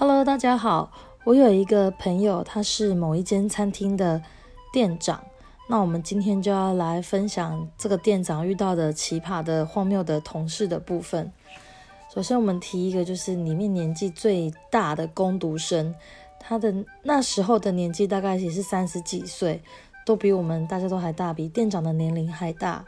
[0.00, 0.92] Hello，大家好，
[1.24, 4.22] 我有一个朋友，他是某一间餐厅的
[4.72, 5.20] 店长。
[5.68, 11.32] 那我们今天就要来分享这个店长遇到的奇葩的、荒谬的同事的部分。
[12.14, 15.92] 首先，我们提一个，就是里面年纪最大的工读生，
[16.38, 16.72] 他的
[17.02, 19.60] 那时候的年纪大概也是三十几岁，
[20.06, 22.84] 都比我们大家都还大，比店长的年龄还大。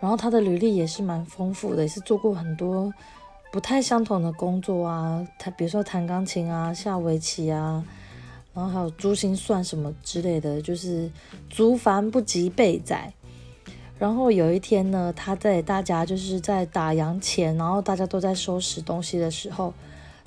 [0.00, 2.92] 然后他的履历也是蛮丰富的，也是做过很多
[3.52, 7.84] 不太相同的工作啊，他比如说弹钢琴啊、下围棋啊。
[8.54, 11.10] 然后还有珠心算什么之类的，就是
[11.48, 13.10] 足繁不及备载。
[13.98, 19.72] 然后有一天呢，他在大家就是在打烊前，然后大家都在收拾东西的时候，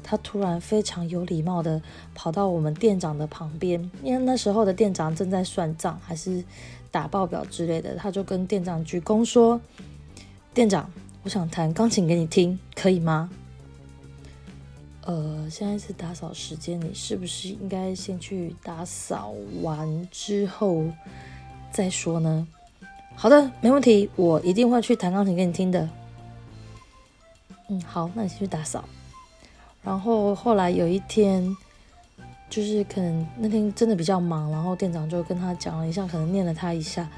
[0.01, 1.79] 他突然非常有礼貌的
[2.15, 6.43] 跑到我们店长的旁边，因为那时候的店长正在算账还是
[6.89, 9.61] 打报表之类的，他就跟店长鞠躬说
[10.51, 13.27] ：“店长，我想弹钢琴给你听，可以吗？”
[15.01, 20.83] 呃，现在是打扫时间，你是不是应该先去打扫完之后
[21.71, 22.47] 再说呢？
[23.15, 25.89] 好的，没问题，我一定会去弹钢琴给你听的。
[27.69, 28.83] 嗯，好，那你先去打扫。
[29.81, 31.57] 然后后来有一天，
[32.51, 37.09] 就是可能那天真的比较忙，然后店长就跟他讲了一下，可能念了他一下，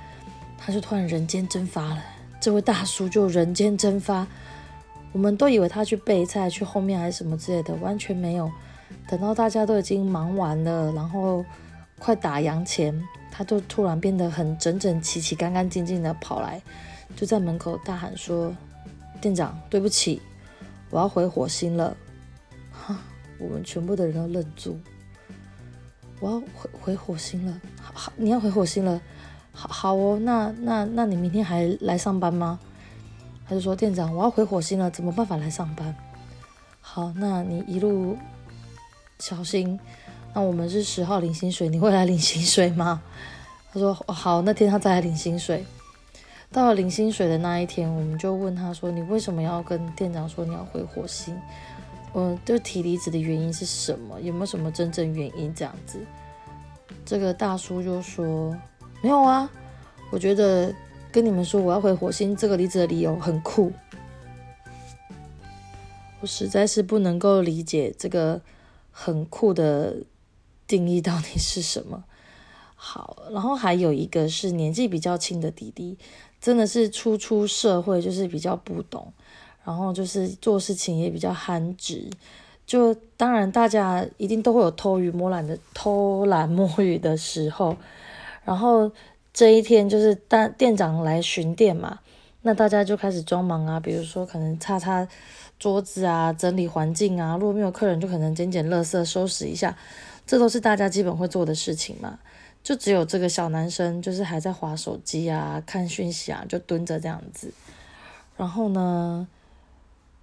[0.57, 2.01] 他就突然人间蒸发了。
[2.39, 4.25] 这位大叔就人间蒸发。
[5.17, 8.51] 我们都以为他去备菜，去后面还是什么之类的，完全没有。
[9.09, 11.43] 等到大家都已经忙完了，然后
[11.97, 12.93] 快打烊前，
[13.31, 16.61] 他就突然变得很整整齐齐、干干净净的跑来，
[17.15, 18.55] 就在门口大喊说
[19.19, 20.21] ：“店长，对不起，
[20.91, 21.97] 我要回火星了。”
[22.71, 22.95] 哈，
[23.39, 24.79] 我们全部的人都愣住。
[26.19, 27.59] 我要回回火星了，
[27.91, 29.01] 好，你要回火星了，
[29.51, 30.19] 好好哦。
[30.21, 32.59] 那那那你明天还来上班吗？
[33.49, 35.95] 他就说：“店长，我要回火星了，怎么办法来上班？”
[36.81, 38.17] 好，那你一路
[39.19, 39.79] 小心。
[40.33, 43.01] 那我们是十号领薪水，你会来领薪水吗？
[43.71, 45.65] 他说：“好，那天他再来领薪水。”
[46.51, 51.39] 到了领薪水的那一天，我们就问他说：“你为什么要跟店长说你要回火星？
[52.13, 54.19] 嗯，就提离职的原因是什么？
[54.19, 55.99] 有没有什么真正原因？”这样子，
[57.05, 58.53] 这个大叔就说
[59.01, 59.49] ：“没有啊，
[60.11, 60.73] 我觉得。”
[61.17, 63.73] 跟你们说，我要回火星，这个离职的理由很酷。
[66.19, 68.39] 我实在是不能够理解这个
[68.91, 69.95] 很酷的
[70.67, 72.03] 定义到底是什么。
[72.75, 75.97] 好，然后还有一个是年纪比较轻的弟弟，
[76.39, 79.11] 真的是初出社会，就是比较不懂，
[79.63, 82.07] 然后就是做事情也比较憨直。
[82.67, 87.75] 就当然大家一定都会有偷鱼摸懒的偷懒摸鱼的时候，
[88.45, 88.91] 然后。
[89.37, 91.99] 这一天就是大店长来巡店嘛，
[92.41, 95.07] 那大家就开始装忙啊，比如说可能擦擦
[95.59, 99.77] 桌子啊，整理环境啊，如果没有客人，就可能捡捡垃圾，收拾一下，
[100.25, 102.17] 这都是大家基本会做的事情嘛。
[102.63, 107.53] 就只有这个小男生，就是还在划手机啊，看讯息啊，就蹲着这样子。
[108.37, 109.27] 然后呢，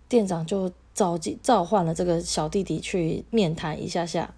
[0.09, 4.35] 店长就召集召唤了这个小弟弟去面谈一下下，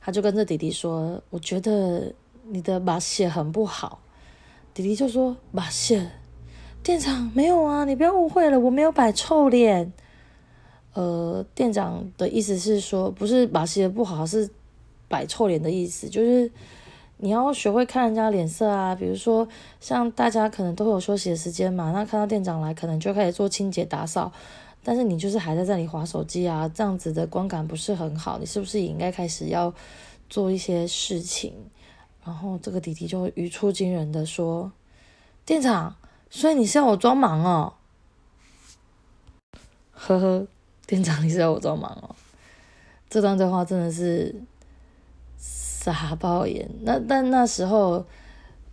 [0.00, 2.12] 他就跟这弟弟说：“我觉得
[2.46, 3.98] 你的马写很不好。”
[4.74, 6.10] 弟弟就说：“马谢，
[6.82, 9.92] 店长没有啊，你不要误会了，我没有摆臭脸。
[10.94, 14.50] 呃，店长的意思是说，不是马谢不好，是
[15.08, 16.50] 摆臭脸的意思，就是
[17.18, 18.96] 你要学会看人家脸色啊。
[18.96, 19.46] 比如说，
[19.80, 24.32] 像大家可能都会有休息的时间嘛，那看到店长来，可能就开始做清洁打扫，
[24.82, 28.38] 但是你就是还在这里划手机啊，这样子的观感不是很好。
[28.38, 29.72] 你是不是也应该开始要
[30.28, 31.52] 做一些事情？”
[32.24, 34.72] 然后这个弟弟就语出惊人的说
[35.44, 35.94] ：“店长，
[36.30, 37.74] 所以你是要我装忙哦？”
[39.92, 40.46] 呵呵，
[40.86, 42.16] 店长，你是要我装忙哦？
[43.10, 44.34] 这段对话真的是
[45.38, 46.68] 傻爆眼。
[46.80, 48.04] 那但那时候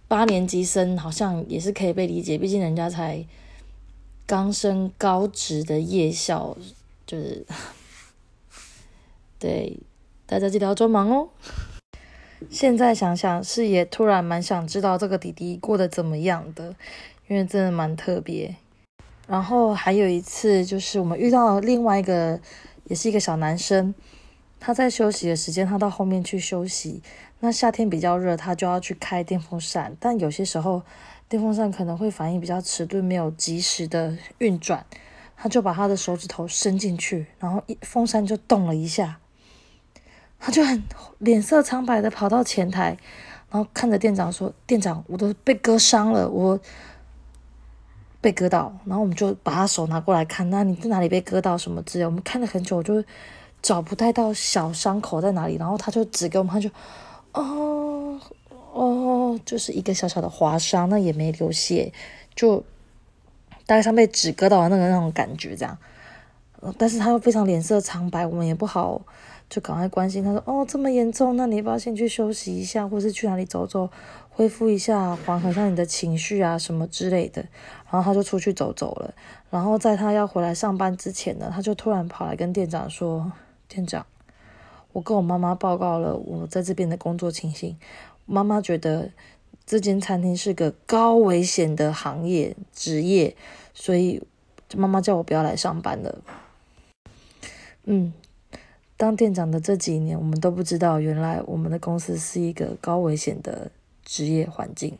[0.07, 3.23] 八年级生好像也是可以被理解，毕竟人家才
[4.25, 6.57] 刚升高职的夜校，
[7.05, 7.45] 就是
[9.37, 9.77] 对
[10.25, 11.29] 大家记得要装忙哦。
[12.49, 16.75] 现在想想是也突然蛮想知道这个弟弟过得怎么样的，
[17.27, 18.55] 因为真的蛮特别。
[19.27, 22.39] 然后还有一次就是我们遇到另外一个
[22.85, 23.93] 也是一个小男生，
[24.59, 27.01] 他在休息的时间，他到后面去休息。
[27.39, 30.81] 那夏天比较热，他就要去开电风扇，但有些时候
[31.29, 34.85] 电风扇可能会反应比较迟钝，没有及时的运转，
[35.37, 39.19] 他就把他的手指头伸进去，然后一风扇就动了一下。
[40.43, 40.83] 他就很
[41.19, 42.97] 脸色苍白的跑到前台，
[43.51, 46.59] 然后看着店长说：“店长，我都被割伤了，我
[48.19, 52.05] 被割到。”然后我们就把他手拿过来看，那你在哪里被割到什么之类？
[52.05, 53.03] 我们看了很久，就
[53.61, 56.67] 找不太到小伤口在哪里，然后他就指给我们，他就
[57.33, 58.19] 哦
[58.73, 61.93] 哦，就是一个小小的划伤，那也没流血，
[62.33, 62.57] 就
[63.67, 65.77] 大概像被纸割到的那个那种感觉这样。
[66.77, 69.01] 但是他又非常脸色苍白，我们也不好
[69.51, 70.23] 就赶快关心。
[70.23, 73.89] 他说：“哦，这么严重，那你要不要先去休息一下，或是去哪里走走，
[74.29, 77.45] 恢复一下，缓和一下你的情绪啊，什么之类的。”
[77.91, 79.13] 然后他就出去走走了。
[79.49, 83.29] 然后在他要回来上班之前呢，他就突然跑来跟店长说
[83.67, 84.05] ：“店长，
[84.93, 87.77] 我跟我妈妈报告了我在这边的工作情形，
[88.25, 89.11] 妈妈觉得
[89.65, 93.35] 这间餐厅是个高危险的行业职业，
[93.73, 94.23] 所以
[94.77, 96.21] 妈妈叫我不要来上班了。”
[97.83, 98.13] 嗯，
[99.01, 103.71] 当店长的这几年，我们都不知道，原来我们的公司是一个高危险的
[104.05, 104.95] 职业环境。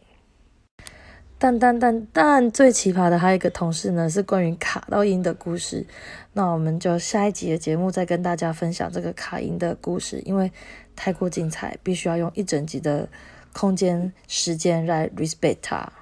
[1.38, 5.86] 但但但但最奇葩的还有一个同事呢，是关于卡到音的故事。
[6.34, 10.52] 那我们就下一集的节目再跟大家分享这个卡音的故事，因为
[10.96, 13.08] 太过精彩，必须要用一整集的
[13.54, 15.94] 空间时间来 respect 它。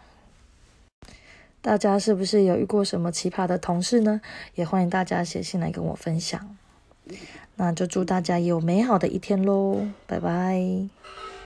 [1.61, 4.21] 大家是不是有遇过什么奇葩的同事呢？
[4.55, 6.55] 也欢迎大家写信来跟我分享。
[7.61, 10.63] 那就祝大家有美好的一天喽，拜拜。